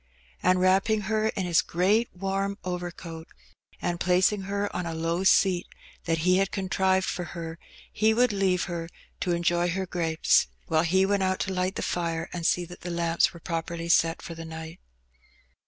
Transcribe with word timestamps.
And 0.41 0.59
wrapping 0.59 1.01
her 1.01 1.27
in 1.29 1.45
his 1.45 1.61
great 1.61 2.09
warm 2.15 2.57
overcoat, 2.63 3.27
and 3.79 3.99
placing 3.99 4.41
her 4.45 4.75
on 4.75 4.87
a 4.87 4.95
low 4.95 5.23
seat 5.23 5.67
that 6.05 6.17
he 6.25 6.37
had 6.37 6.49
contrived 6.49 7.05
for 7.05 7.23
her, 7.37 7.59
he 7.93 8.11
would 8.11 8.33
leave 8.33 8.63
her 8.63 8.89
to 9.19 9.33
enjoy 9.33 9.69
her 9.69 9.85
grapes, 9.85 10.47
while 10.65 10.81
he 10.81 11.03
78 11.03 11.03
Her 11.03 11.05
Benny. 11.05 11.09
went 11.11 11.23
out 11.31 11.39
to 11.41 11.53
light 11.53 11.75
the 11.75 11.81
fire 11.83 12.27
and 12.33 12.47
see 12.47 12.65
that 12.65 12.81
the 12.81 12.89
lamps 12.89 13.31
were 13.31 13.39
pro 13.39 13.61
perly 13.61 13.89
set 13.91 14.23
for 14.23 14.33
the 14.33 14.43
night. 14.43 14.79